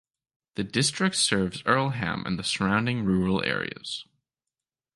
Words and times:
The 0.55 0.63
district 0.63 1.15
serves 1.15 1.61
Earlham 1.67 2.25
and 2.25 2.39
the 2.39 2.43
surrounding 2.43 3.05
rural 3.05 3.43
areas. 3.45 4.03